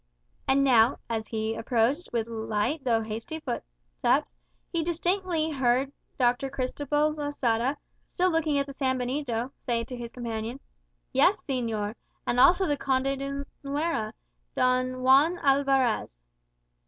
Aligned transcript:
And 0.47 0.63
now, 0.63 0.97
as 1.11 1.27
he 1.27 1.53
approached 1.53 2.09
with 2.11 2.25
light 2.27 2.83
though 2.83 3.01
hasty 3.01 3.39
footsteps, 3.39 4.35
he 4.73 4.81
distinctly 4.83 5.51
heard 5.51 5.91
Dr. 6.17 6.49
Cristobal 6.49 7.13
Losada, 7.13 7.77
still 8.09 8.31
looking 8.31 8.57
at 8.57 8.65
the 8.65 8.73
Sanbenito, 8.73 9.51
say 9.67 9.83
to 9.83 9.95
his 9.95 10.11
companion, 10.11 10.59
"Yes, 11.13 11.37
señor; 11.47 11.93
and 12.25 12.39
also 12.39 12.65
the 12.65 12.77
Conde 12.77 13.03
de 13.19 13.45
Nuera, 13.63 14.15
Don 14.55 15.03
Juan 15.03 15.37
Alvarez." 15.37 16.17